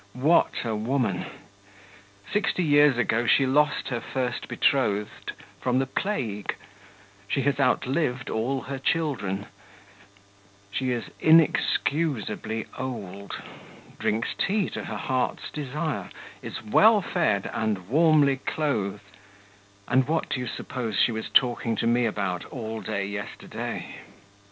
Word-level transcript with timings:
What 0.17 0.65
a 0.65 0.75
woman! 0.75 1.27
Sixty 2.33 2.63
years 2.63 2.97
ago 2.97 3.27
she 3.27 3.45
lost 3.45 3.89
her 3.89 4.01
first 4.01 4.47
betrothed 4.47 5.33
from 5.59 5.77
the 5.77 5.85
plague, 5.85 6.55
she 7.27 7.43
has 7.43 7.59
outlived 7.59 8.27
all 8.27 8.61
her 8.61 8.79
children, 8.79 9.45
she 10.71 10.89
is 10.89 11.11
inexcusably 11.19 12.65
old, 12.79 13.43
drinks 13.99 14.29
tea 14.35 14.71
to 14.71 14.85
her 14.85 14.97
heart's 14.97 15.51
desire, 15.51 16.09
is 16.41 16.63
well 16.63 17.03
fed, 17.03 17.47
and 17.53 17.87
warmly 17.87 18.37
clothed; 18.37 19.03
and 19.87 20.07
what 20.07 20.29
do 20.31 20.39
you 20.39 20.47
suppose 20.47 20.97
she 20.97 21.11
was 21.11 21.29
talking 21.29 21.75
to 21.75 21.85
me 21.85 22.07
about, 22.07 22.43
all 22.45 22.81
day 22.81 23.05
yesterday? 23.05 23.97